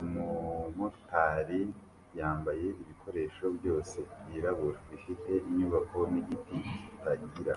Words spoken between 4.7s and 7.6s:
bifite inyubako nigiti kitagira